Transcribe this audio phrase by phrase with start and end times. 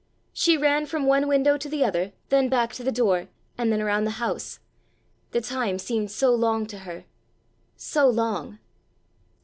[0.33, 3.79] She ran from one window to the other then back to the door, and then
[3.83, 4.57] around the house.
[5.29, 8.57] The time seemed so long to her,—so long!